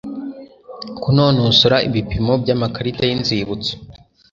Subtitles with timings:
[1.01, 3.73] Kunonosora ibipimo by amakarita y Inzibutso